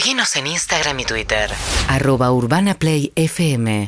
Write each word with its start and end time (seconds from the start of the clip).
Seguinos 0.00 0.34
en 0.36 0.46
Instagram 0.46 0.98
y 1.00 1.04
Twitter. 1.04 1.50
arroba 1.86 2.32
urbanaplayfm 2.32 3.84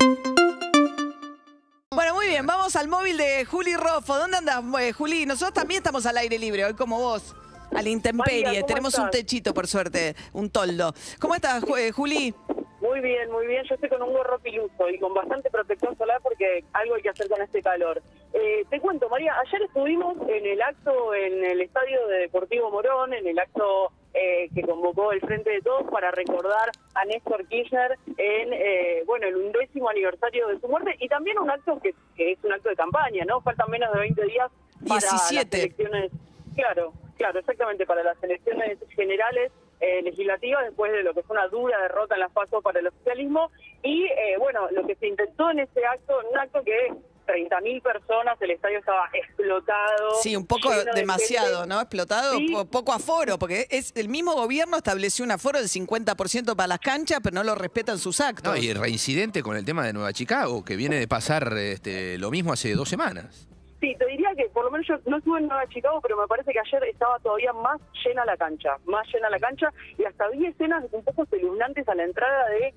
Bueno, 1.90 2.14
muy 2.14 2.26
bien, 2.26 2.46
vamos 2.46 2.76
al 2.76 2.88
móvil 2.88 3.16
de 3.16 3.46
Juli 3.46 3.75
Rofo. 3.76 4.18
¿Dónde 4.18 4.36
andas, 4.36 4.62
eh, 4.78 4.92
Juli? 4.92 5.25
Nosotros 5.25 5.54
también 5.54 5.78
estamos 5.78 6.04
al 6.04 6.18
aire 6.18 6.38
libre, 6.38 6.67
hoy 6.67 6.75
como 6.75 6.98
vos. 6.98 7.34
A 7.75 7.80
la 7.80 7.88
intemperie. 7.88 8.45
María, 8.45 8.61
¿cómo 8.61 8.66
Tenemos 8.66 8.98
un 8.98 9.09
techito, 9.09 9.54
por 9.54 9.66
suerte, 9.66 10.14
un 10.34 10.50
toldo. 10.50 10.93
¿Cómo 11.18 11.34
estás, 11.34 11.64
eh, 11.79 11.93
Juli? 11.93 12.35
Muy 12.83 13.01
bien, 13.01 13.31
muy 13.31 13.47
bien. 13.47 13.65
Yo 13.67 13.77
estoy 13.77 13.89
con 13.89 14.03
un 14.03 14.13
gorro 14.13 14.39
piluso 14.41 14.91
y 14.91 14.99
con 14.99 15.15
bastante 15.15 15.49
protección 15.49 15.97
solar 15.97 16.21
porque 16.23 16.63
algo 16.75 16.97
hay 16.97 17.03
que 17.03 17.09
hacer 17.09 17.27
con 17.31 17.41
este 17.41 17.63
calor. 17.63 18.03
Eh, 18.35 18.67
te 18.69 18.81
cuento, 18.81 19.09
María, 19.09 19.35
ayer 19.47 19.63
estuvimos 19.63 20.17
en 20.29 20.45
el 20.45 20.61
acto 20.61 21.15
en 21.15 21.43
el 21.43 21.63
estadio 21.63 22.07
de 22.09 22.19
Deportivo 22.19 22.71
Morón, 22.71 23.15
en 23.15 23.27
el 23.27 23.39
acto 23.39 23.93
eh, 24.15 24.32
que 24.55 24.62
convocó 24.62 25.12
el 25.12 25.21
Frente 25.21 25.50
de 25.50 25.61
Todos 25.61 25.91
para 25.91 26.11
recordar 26.11 26.71
a 26.95 27.05
Néstor 27.05 27.46
Kirchner 27.46 27.98
en, 28.16 28.52
eh, 28.52 29.02
bueno, 29.06 29.27
el 29.27 29.37
undécimo 29.37 29.88
aniversario 29.88 30.48
de 30.48 30.61
su 30.61 30.69
muerte 30.69 30.97
y 30.98 31.09
también 31.09 31.38
un 31.38 31.51
acto 31.51 31.78
que, 31.80 31.95
que 32.16 32.33
es 32.33 32.38
un 32.45 32.52
acto 32.52 32.69
de 32.69 32.77
campaña, 32.77 33.25
¿no? 33.25 33.41
Faltan 33.41 33.70
menos 33.70 33.92
de 33.92 34.01
20 34.01 34.23
días 34.25 34.51
para 34.87 35.01
17. 35.01 35.56
las 35.56 35.65
elecciones. 35.65 36.12
Claro, 36.55 36.92
claro, 37.16 37.38
exactamente, 37.38 37.87
para 37.87 38.02
las 38.02 38.23
elecciones 38.23 38.78
generales 38.91 39.52
eh, 39.80 40.02
legislativas 40.02 40.64
después 40.64 40.92
de 40.92 41.03
lo 41.03 41.12
que 41.14 41.23
fue 41.23 41.37
una 41.37 41.48
dura 41.48 41.80
derrota 41.83 42.14
en 42.14 42.20
las 42.20 42.33
pasos 42.33 42.62
para 42.62 42.80
el 42.80 42.87
oficialismo 42.87 43.50
y 43.83 44.05
eh, 44.05 44.37
bueno, 44.39 44.70
lo 44.70 44.87
que 44.87 44.95
se 44.95 45.09
intentó 45.09 45.50
en 45.50 45.61
ese 45.61 45.84
acto, 45.84 46.14
un 46.30 46.39
acto 46.39 46.62
que 46.62 46.95
30.000 47.27 47.83
personas, 47.83 48.41
el 48.41 48.51
estadio 48.53 48.79
estaba 48.79 49.09
explotado. 49.12 50.15
Sí, 50.23 50.37
un 50.37 50.47
poco 50.47 50.71
de 50.71 50.85
demasiado. 50.95 51.67
¿no? 51.67 51.81
Explotado, 51.81 52.37
Sí. 52.39 52.48
po- 52.53 52.65
poco 52.67 52.93
aforo, 52.93 53.39
porque 53.39 53.67
es 53.71 53.93
el 53.97 54.09
mismo 54.09 54.35
gobierno 54.35 54.77
estableció 54.77 55.25
un 55.25 55.31
aforo 55.33 55.59
del 55.59 55.69
50% 55.69 56.55
para 56.57 56.67
las 56.69 56.79
canchas, 56.81 57.21
pero 57.23 57.35
no 57.35 57.45
lo 57.45 57.55
respetan 57.55 57.98
sus 57.98 58.21
actos. 58.21 58.53
No, 58.53 58.57
y 58.57 58.73
reincidente 58.73 59.43
con 59.43 59.56
el 59.56 59.64
tema 59.64 59.84
de 59.87 59.92
Nueva 59.92 60.12
Chicago, 60.12 60.64
que 60.64 60.77
viene 60.77 60.97
de 60.97 61.09
pasar 61.09 61.53
este, 61.59 62.19
lo 62.19 62.31
mismo 62.31 62.53
hace 62.53 62.75
dos 62.75 62.89
semanas. 62.89 63.48
Sí, 63.81 63.97
te 63.98 64.07
diría 64.07 64.29
que 64.36 64.45
por 64.51 64.64
lo 64.64 64.70
menos 64.70 64.86
yo 64.86 64.95
no 65.07 65.19
estuve 65.19 65.41
en 65.41 65.48
Nueva 65.48 65.67
Chicago, 65.69 66.01
pero 66.01 66.17
me 66.17 66.29
parece 66.29 66.53
que 66.53 66.61
ayer 66.61 66.84
estaba 66.84 67.19
todavía 67.19 67.53
más 67.53 67.81
llena 68.05 68.25
la 68.25 68.36
cancha, 68.36 68.77
más 68.84 69.05
llena 69.12 69.29
la 69.29 69.41
cancha, 69.41 69.70
y 69.98 70.05
hasta 70.05 70.29
vi 70.29 70.47
escenas 70.47 70.84
un 70.92 71.03
poco 71.03 71.25
espeluznantes 71.25 71.89
a 71.89 71.95
la 71.97 72.05
entrada 72.05 72.48
de, 72.51 72.73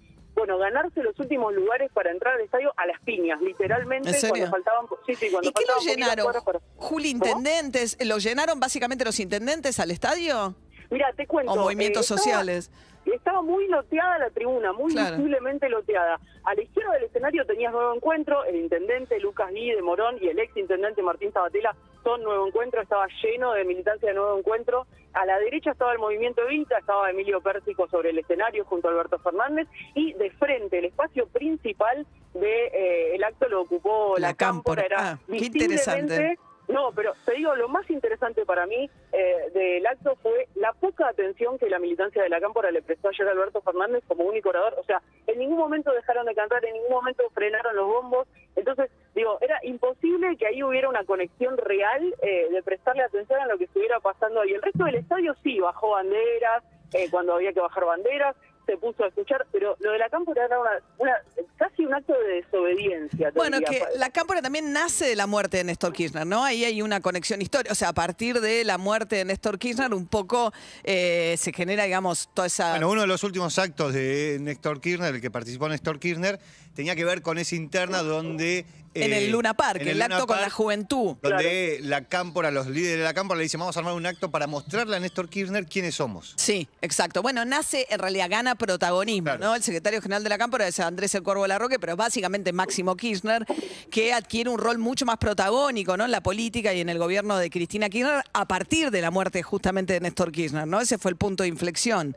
bueno, 0.45 0.59
ganarse 0.59 1.01
los 1.01 1.19
últimos 1.19 1.53
lugares 1.55 1.91
para 1.91 2.11
entrar 2.11 2.35
al 2.35 2.41
estadio 2.41 2.71
a 2.77 2.85
las 2.85 3.01
piñas, 3.01 3.41
literalmente, 3.41 4.09
¿En 4.09 4.13
serio? 4.15 4.29
cuando 4.29 4.51
faltaban, 4.51 4.85
sí, 5.07 5.15
sí, 5.15 5.27
cuando 5.31 5.49
¿Y 5.49 5.53
qué 5.53 5.63
lo 5.65 5.79
llenaron? 5.79 6.27
para- 6.43 6.59
Juli, 6.75 7.09
intendentes, 7.09 7.97
¿lo 8.05 8.19
llenaron 8.19 8.59
básicamente 8.59 9.03
los 9.03 9.19
intendentes 9.19 9.79
al 9.79 9.89
estadio? 9.89 10.55
Mira, 10.89 11.11
te 11.13 11.25
cuento. 11.27 11.51
¿O 11.53 11.55
movimientos 11.57 12.03
estaba- 12.03 12.17
sociales? 12.21 12.71
Estaba 13.05 13.43
muy 13.43 13.67
loteada 13.67 14.17
la 14.17 14.29
tribuna, 14.31 14.73
muy 14.73 14.91
Claro. 14.91 15.17
visiblemente 15.17 15.69
loteada. 15.69 16.19
A 16.43 16.55
la 16.55 16.61
izquierda 16.63 16.93
del 16.93 17.03
escenario 17.03 17.45
tenías 17.45 17.71
Nuevo 17.71 17.93
Encuentro, 17.93 18.43
el 18.45 18.55
intendente 18.55 19.19
Lucas 19.19 19.51
Guy 19.51 19.71
de 19.71 19.81
Morón 19.83 20.17
y 20.19 20.27
el 20.27 20.39
ex 20.39 20.57
intendente 20.57 21.03
Martín 21.03 21.31
Sabatella 21.31 21.75
son 22.03 22.23
Nuevo 22.23 22.47
Encuentro, 22.47 22.81
estaba 22.81 23.07
lleno 23.21 23.53
de 23.53 23.63
militancia 23.63 24.09
de 24.09 24.15
Nuevo 24.15 24.37
Encuentro. 24.39 24.87
A 25.13 25.23
la 25.27 25.37
derecha 25.39 25.71
estaba 25.71 25.93
el 25.93 25.99
movimiento 25.99 26.41
Evita, 26.41 26.79
estaba 26.79 27.09
Emilio 27.11 27.41
Pérsico 27.41 27.87
sobre 27.89 28.09
el 28.09 28.17
escenario 28.19 28.65
junto 28.65 28.87
a 28.87 28.91
Alberto 28.91 29.19
Fernández 29.19 29.67
y 29.93 30.13
de 30.13 30.31
frente, 30.31 30.79
el 30.79 30.85
espacio 30.85 31.27
principal 31.27 32.05
del 32.33 32.41
de, 32.41 32.65
eh, 32.73 33.15
el 33.15 33.23
acto 33.23 33.47
lo 33.47 33.61
ocupó 33.61 34.15
La 34.17 34.29
la, 34.29 34.33
cámpora, 34.33 34.81
cámpora. 34.81 35.03
era 35.03 35.11
Ah, 35.13 35.19
qué 35.29 35.45
interesante. 35.45 36.37
No, 36.67 36.91
pero 36.95 37.13
te 37.25 37.33
digo, 37.33 37.55
lo 37.55 37.69
más 37.69 37.87
interesante 37.89 38.45
para 38.45 38.65
mí 38.65 38.89
eh, 39.11 39.51
del 39.53 39.85
acto 39.85 40.15
fue 40.21 40.47
la 40.55 40.73
poca 40.73 41.07
atención 41.07 41.59
que 41.59 41.69
la 41.69 41.79
militancia 41.79 42.23
de 42.23 42.29
la 42.29 42.39
Cámpora 42.39 42.71
le 42.71 42.81
prestó 42.81 43.09
ayer 43.09 43.27
a 43.27 43.31
Alberto 43.31 43.61
Fernández 43.61 44.03
como 44.07 44.23
único 44.23 44.49
orador. 44.49 44.75
O 44.79 44.83
sea, 44.83 45.01
en 45.27 45.39
ningún 45.39 45.57
momento 45.57 45.91
dejaron 45.91 46.25
de 46.25 46.33
cantar, 46.33 46.65
en 46.65 46.73
ningún 46.73 46.91
momento 46.91 47.23
frenaron 47.33 47.75
los 47.75 47.87
bombos. 47.87 48.27
Entonces, 48.55 48.89
digo, 49.13 49.37
era 49.41 49.59
imposible 49.63 50.35
que 50.37 50.47
ahí 50.47 50.63
hubiera 50.63 50.89
una 50.89 51.03
conexión 51.03 51.57
real 51.57 52.15
eh, 52.21 52.47
de 52.49 52.63
prestarle 52.63 53.03
atención 53.03 53.39
a 53.39 53.47
lo 53.47 53.57
que 53.57 53.65
estuviera 53.65 53.99
pasando 53.99 54.41
ahí. 54.41 54.53
El 54.53 54.61
resto 54.61 54.85
del 54.85 54.95
estadio 54.95 55.35
sí 55.43 55.59
bajó 55.59 55.91
banderas, 55.91 56.63
eh, 56.93 57.09
cuando 57.11 57.35
había 57.35 57.53
que 57.53 57.59
bajar 57.59 57.85
banderas, 57.85 58.35
se 58.65 58.77
puso 58.77 59.03
a 59.03 59.07
escuchar, 59.07 59.45
pero 59.51 59.75
lo 59.79 59.91
de 59.91 59.97
la 59.99 60.09
Cámpora 60.09 60.45
era 60.45 60.59
una, 60.59 60.71
una- 60.97 61.17
casi 61.57 61.85
un 61.85 61.93
acto 61.93 62.13
de 62.13 62.41
desobediencia. 62.41 63.31
Bueno, 63.35 63.59
diría. 63.59 63.85
que 63.91 63.97
la 63.97 64.09
cámpora 64.09 64.41
también 64.41 64.73
nace 64.73 65.05
de 65.05 65.15
la 65.15 65.27
muerte 65.27 65.57
de 65.57 65.63
Néstor 65.63 65.93
Kirchner, 65.93 66.25
¿no? 66.27 66.43
Ahí 66.43 66.65
hay 66.65 66.81
una 66.81 66.99
conexión 67.01 67.41
histórica. 67.41 67.71
O 67.71 67.75
sea, 67.75 67.89
a 67.89 67.93
partir 67.93 68.41
de 68.41 68.63
la 68.63 68.77
muerte 68.77 69.15
de 69.17 69.25
Néstor 69.25 69.57
Kirchner, 69.57 69.93
un 69.93 70.07
poco 70.07 70.51
eh, 70.83 71.35
se 71.37 71.53
genera, 71.53 71.83
digamos, 71.83 72.29
toda 72.33 72.47
esa. 72.47 72.71
Bueno, 72.71 72.89
uno 72.89 73.01
de 73.01 73.07
los 73.07 73.23
últimos 73.23 73.57
actos 73.59 73.93
de 73.93 74.37
Néstor 74.41 74.81
Kirchner, 74.81 75.15
el 75.15 75.21
que 75.21 75.31
participó 75.31 75.69
Néstor 75.69 75.99
Kirchner, 75.99 76.39
tenía 76.73 76.95
que 76.95 77.05
ver 77.05 77.21
con 77.21 77.37
esa 77.37 77.55
interna 77.55 78.01
donde... 78.03 78.65
en 78.95 79.13
eh, 79.13 79.25
el 79.25 79.31
Luna 79.31 79.53
Park, 79.53 79.81
en 79.81 79.89
el, 79.89 79.99
Luna 79.99 80.15
acto 80.15 80.27
con 80.27 80.41
la 80.41 80.49
juventud. 80.49 81.17
Donde 81.21 81.79
la 81.83 82.05
cámpora, 82.05 82.49
los 82.51 82.67
líderes 82.67 82.99
de 82.99 83.03
la 83.03 83.13
cámpora 83.13 83.37
le 83.37 83.43
dicen, 83.43 83.59
vamos 83.59 83.75
a 83.75 83.79
armar 83.79 83.93
un 83.93 84.05
acto 84.05 84.31
para 84.31 84.47
mostrarle 84.47 84.95
a 84.95 84.99
Néstor 84.99 85.29
Kirchner 85.29 85.65
quiénes 85.65 85.95
somos. 85.95 86.33
Sí, 86.37 86.67
exacto. 86.81 87.21
Bueno, 87.21 87.45
nace, 87.45 87.85
en 87.89 87.99
realidad 87.99 88.27
gana 88.29 88.55
protagonismo, 88.55 89.25
Claro. 89.25 89.45
¿no? 89.45 89.55
El 89.55 89.63
secretario 89.63 90.01
general 90.01 90.23
de 90.23 90.29
la 90.29 90.37
Cámpora 90.37 90.67
es 90.67 90.79
Andrés 90.79 91.13
El 91.15 91.23
Corvo 91.23 91.45
Larroque, 91.47 91.79
pero 91.79 91.95
básicamente 91.95 92.53
Máximo 92.53 92.95
Kirchner, 92.95 93.45
que 93.91 94.13
adquiere 94.13 94.49
un 94.49 94.59
rol 94.59 94.77
mucho 94.77 95.05
más 95.05 95.17
protagónico, 95.17 95.97
¿no? 95.97 96.05
En 96.05 96.11
la 96.11 96.21
política 96.21 96.73
y 96.73 96.81
en 96.81 96.89
el 96.89 96.97
gobierno 96.97 97.37
de 97.37 97.49
Cristina 97.49 97.89
Kirchner 97.89 98.23
a 98.33 98.47
partir 98.47 98.91
de 98.91 99.01
la 99.01 99.11
muerte 99.11 99.43
justamente 99.43 99.93
de 99.93 99.99
Néstor 99.99 100.31
Kirchner, 100.31 100.67
¿no? 100.67 100.79
Ese 100.79 100.97
fue 100.97 101.11
el 101.11 101.17
punto 101.17 101.43
de 101.43 101.49
inflexión. 101.49 102.15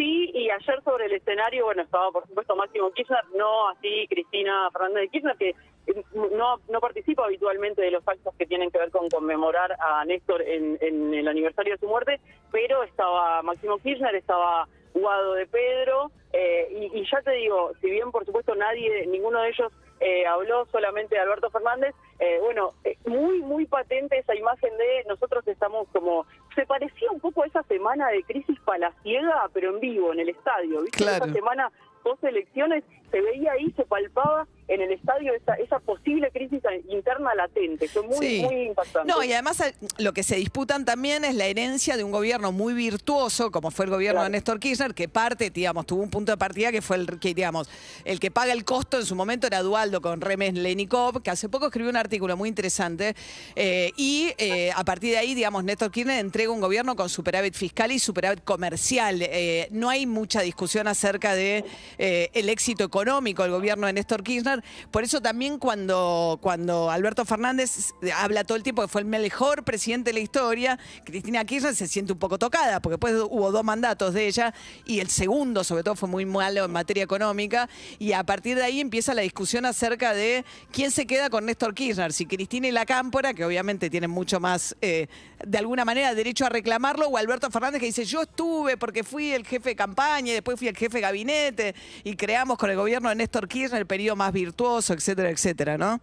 Sí, 0.00 0.30
y 0.32 0.48
ayer 0.48 0.82
sobre 0.82 1.04
el 1.04 1.12
escenario, 1.12 1.66
bueno, 1.66 1.82
estaba 1.82 2.10
por 2.10 2.26
supuesto 2.26 2.56
Máximo 2.56 2.90
Kirchner, 2.90 3.22
no 3.36 3.68
así 3.68 4.06
Cristina 4.08 4.70
Fernández 4.72 5.02
de 5.02 5.08
Kirchner, 5.10 5.36
que 5.36 5.50
eh, 5.50 6.04
no, 6.14 6.56
no 6.70 6.80
participa 6.80 7.26
habitualmente 7.26 7.82
de 7.82 7.90
los 7.90 8.08
actos 8.08 8.34
que 8.38 8.46
tienen 8.46 8.70
que 8.70 8.78
ver 8.78 8.90
con 8.90 9.10
conmemorar 9.10 9.76
a 9.78 10.02
Néstor 10.06 10.40
en, 10.40 10.78
en 10.80 11.12
el 11.12 11.28
aniversario 11.28 11.74
de 11.74 11.80
su 11.80 11.86
muerte, 11.86 12.18
pero 12.50 12.82
estaba 12.82 13.42
Máximo 13.42 13.76
Kirchner, 13.76 14.14
estaba 14.14 14.66
Guado 14.94 15.34
de 15.34 15.46
Pedro, 15.46 16.10
eh, 16.32 16.68
y, 16.70 16.98
y 16.98 17.04
ya 17.04 17.20
te 17.20 17.32
digo, 17.32 17.72
si 17.82 17.90
bien 17.90 18.10
por 18.10 18.24
supuesto 18.24 18.54
nadie, 18.54 19.06
ninguno 19.06 19.42
de 19.42 19.50
ellos 19.50 19.70
eh, 20.00 20.26
habló 20.26 20.66
solamente 20.72 21.14
de 21.14 21.20
Alberto 21.20 21.50
Fernández, 21.50 21.94
eh, 22.18 22.38
bueno, 22.40 22.72
eh, 22.84 22.96
muy, 23.06 23.40
muy 23.40 23.66
patente 23.66 24.18
esa 24.18 24.34
imagen 24.34 24.76
de 24.76 25.04
nosotros 25.08 25.46
estamos 25.46 25.88
como, 25.92 26.26
se 26.54 26.66
parecía 26.66 27.10
un 27.10 27.20
poco 27.20 27.42
a 27.42 27.46
esa 27.46 27.62
semana 27.64 28.08
de 28.08 28.22
crisis 28.24 28.58
palaciega, 28.60 29.48
pero 29.52 29.70
en 29.74 29.80
vivo, 29.80 30.12
en 30.12 30.20
el 30.20 30.30
estadio, 30.30 30.82
¿viste? 30.82 31.04
Claro. 31.04 31.24
Esa 31.24 31.34
semana 31.34 31.70
post 32.02 32.24
elecciones 32.24 32.82
se 33.10 33.20
veía 33.20 33.52
ahí, 33.52 33.70
se 33.72 33.84
palpaba 33.84 34.46
en 34.68 34.80
el 34.80 34.92
estadio 34.92 35.32
esa, 35.34 35.54
esa 35.54 35.78
posible 35.80 36.30
crisis 36.32 36.60
interna 36.88 37.34
latente, 37.34 37.88
fue 37.88 38.02
muy, 38.02 38.18
Sí. 38.26 38.42
muy 38.42 38.62
impactante. 38.66 39.10
No, 39.10 39.22
y 39.24 39.32
además 39.32 39.60
eh, 39.60 39.74
lo 39.98 40.12
que 40.12 40.22
se 40.22 40.36
disputan 40.36 40.84
también 40.84 41.24
es 41.24 41.34
la 41.34 41.46
herencia 41.46 41.96
de 41.96 42.04
un 42.04 42.12
gobierno 42.12 42.52
muy 42.52 42.74
virtuoso, 42.74 43.50
como 43.50 43.70
fue 43.70 43.86
el 43.86 43.90
gobierno 43.90 44.22
de. 44.22 44.30
Néstor 44.30 44.60
Kirchner, 44.60 44.94
que 44.94 45.08
parte, 45.08 45.50
digamos, 45.50 45.86
tuvo 45.86 46.02
un 46.02 46.10
punto 46.10 46.32
de 46.32 46.38
partida 46.38 46.70
que 46.70 46.82
fue 46.82 46.96
el 46.96 47.18
que, 47.18 47.34
digamos, 47.34 47.68
el 48.04 48.20
que 48.20 48.30
paga 48.30 48.52
el 48.52 48.64
costo 48.64 48.98
en 48.98 49.06
su 49.06 49.14
momento 49.14 49.46
era 49.46 49.60
Dualdo 49.62 50.00
con 50.00 50.20
Remes 50.20 50.54
Lenikov, 50.54 51.22
que 51.22 51.30
hace 51.30 51.48
poco 51.48 51.66
escribió 51.66 51.90
un 51.90 51.96
artículo 51.96 52.36
muy 52.36 52.48
interesante, 52.48 53.14
eh, 53.56 53.92
y 53.96 54.32
eh, 54.38 54.70
a 54.74 54.84
partir 54.84 55.10
de 55.10 55.18
ahí, 55.18 55.34
digamos, 55.34 55.64
Néstor 55.64 55.90
Kirchner 55.90 56.18
entrega 56.20 56.52
un 56.52 56.60
gobierno 56.60 56.94
con 56.96 57.08
superávit 57.08 57.54
fiscal 57.54 57.90
y 57.92 57.98
superávit 57.98 58.44
comercial. 58.44 59.20
Eh, 59.22 59.68
no 59.72 59.88
hay 59.90 60.06
mucha 60.06 60.40
discusión 60.42 60.86
acerca 60.86 61.34
de 61.34 61.64
el 61.98 62.48
éxito 62.48 62.84
económico 62.84 63.42
del 63.42 63.52
gobierno 63.52 63.86
de 63.86 63.92
Néstor 63.94 64.22
Kirchner. 64.22 64.59
Por 64.90 65.04
eso 65.04 65.20
también 65.20 65.58
cuando, 65.58 66.38
cuando 66.40 66.90
Alberto 66.90 67.24
Fernández 67.24 67.92
habla 68.14 68.44
todo 68.44 68.56
el 68.56 68.62
tiempo 68.62 68.82
que 68.82 68.88
fue 68.88 69.00
el 69.00 69.06
mejor 69.06 69.64
presidente 69.64 70.10
de 70.10 70.14
la 70.14 70.20
historia, 70.20 70.78
Cristina 71.04 71.44
Kirchner 71.44 71.74
se 71.74 71.88
siente 71.88 72.12
un 72.12 72.18
poco 72.18 72.38
tocada, 72.38 72.80
porque 72.80 72.94
después 72.94 73.14
hubo 73.30 73.50
dos 73.52 73.64
mandatos 73.64 74.14
de 74.14 74.26
ella 74.26 74.54
y 74.84 75.00
el 75.00 75.08
segundo 75.08 75.64
sobre 75.64 75.82
todo 75.82 75.94
fue 75.96 76.08
muy 76.08 76.26
malo 76.26 76.64
en 76.64 76.70
materia 76.70 77.02
económica 77.02 77.68
y 77.98 78.12
a 78.12 78.24
partir 78.24 78.56
de 78.56 78.64
ahí 78.64 78.80
empieza 78.80 79.14
la 79.14 79.22
discusión 79.22 79.64
acerca 79.66 80.14
de 80.14 80.44
quién 80.72 80.90
se 80.90 81.06
queda 81.06 81.30
con 81.30 81.46
Néstor 81.46 81.74
Kirchner, 81.74 82.12
si 82.12 82.26
Cristina 82.26 82.68
y 82.68 82.72
la 82.72 82.86
Cámpora, 82.86 83.34
que 83.34 83.44
obviamente 83.44 83.90
tienen 83.90 84.10
mucho 84.10 84.40
más, 84.40 84.76
eh, 84.80 85.06
de 85.44 85.58
alguna 85.58 85.84
manera, 85.84 86.14
derecho 86.14 86.46
a 86.46 86.48
reclamarlo, 86.48 87.08
o 87.08 87.16
Alberto 87.16 87.50
Fernández 87.50 87.80
que 87.80 87.86
dice, 87.86 88.04
yo 88.04 88.22
estuve 88.22 88.76
porque 88.76 89.04
fui 89.04 89.32
el 89.32 89.46
jefe 89.46 89.70
de 89.70 89.76
campaña 89.76 90.30
y 90.30 90.34
después 90.34 90.58
fui 90.58 90.68
el 90.68 90.76
jefe 90.76 90.98
de 90.98 91.02
gabinete 91.02 91.74
y 92.04 92.16
creamos 92.16 92.58
con 92.58 92.70
el 92.70 92.76
gobierno 92.76 93.08
de 93.08 93.14
Néstor 93.14 93.48
Kirchner 93.48 93.80
el 93.80 93.86
periodo 93.86 94.16
más 94.16 94.32
virtuoso, 94.40 94.92
etcétera, 94.94 95.30
etcétera, 95.30 95.78
¿no? 95.78 96.00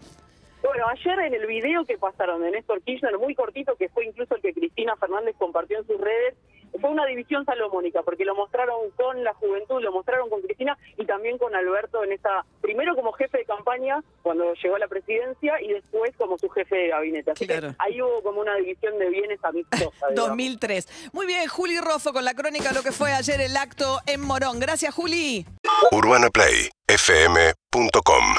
Bueno, 0.63 0.85
ayer 0.89 1.19
en 1.19 1.33
el 1.33 1.45
video 1.47 1.85
que 1.85 1.97
pasaron 1.97 2.41
de 2.41 2.51
Néstor 2.51 2.81
Kirchner, 2.81 3.17
muy 3.17 3.35
cortito, 3.35 3.75
que 3.75 3.89
fue 3.89 4.05
incluso 4.05 4.35
el 4.35 4.41
que 4.41 4.53
Cristina 4.53 4.95
Fernández 4.97 5.35
compartió 5.37 5.77
en 5.79 5.87
sus 5.87 5.99
redes, 5.99 6.35
fue 6.81 6.89
una 6.89 7.05
división 7.05 7.45
salomónica, 7.45 8.03
porque 8.03 8.25
lo 8.25 8.35
mostraron 8.35 8.91
con 8.97 9.23
la 9.23 9.33
juventud, 9.35 9.81
lo 9.81 9.91
mostraron 9.93 10.29
con 10.29 10.41
Cristina 10.41 10.77
y 10.97 11.05
también 11.05 11.37
con 11.37 11.55
Alberto 11.55 12.03
en 12.03 12.11
esa, 12.11 12.45
primero 12.61 12.95
como 12.95 13.13
jefe 13.13 13.37
de 13.39 13.45
campaña 13.45 14.03
cuando 14.21 14.53
llegó 14.55 14.75
a 14.75 14.79
la 14.79 14.87
presidencia 14.87 15.59
y 15.61 15.69
después 15.73 16.11
como 16.17 16.37
su 16.37 16.49
jefe 16.49 16.75
de 16.75 16.87
gabinete. 16.89 17.31
Así 17.31 17.47
Claro. 17.47 17.69
que 17.69 17.75
ahí 17.79 18.01
hubo 18.01 18.21
como 18.21 18.41
una 18.41 18.55
división 18.55 18.99
de 18.99 19.09
bienes 19.09 19.39
amistosa. 19.43 19.85
digamos. 20.09 20.15
2003. 20.15 21.09
Muy 21.13 21.25
bien, 21.25 21.47
Juli 21.47 21.79
Rosso 21.79 22.11
con 22.13 22.25
la 22.25 22.33
crónica 22.33 22.69
de 22.69 22.75
lo 22.75 22.83
que 22.83 22.91
fue 22.91 23.11
ayer 23.13 23.39
el 23.39 23.55
acto 23.55 23.99
en 24.05 24.21
Morón. 24.21 24.59
Gracias, 24.59 24.93
Juli. 24.93 25.45
UrbanaPlayFM.com 25.91 28.37